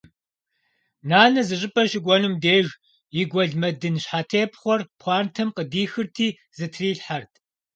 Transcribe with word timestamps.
Нанэ 1.09 1.41
зы 1.47 1.55
щӏыпӏэ 1.59 1.83
щыкӏуэнум 1.89 2.35
деж 2.43 2.67
и 3.21 3.23
гуэлмэдын 3.31 3.95
щхьэтепхъуэр 4.03 4.81
пхъуантэм 4.97 5.49
къыдихырти 5.55 6.27
зытрилъхьэрт. 6.57 7.33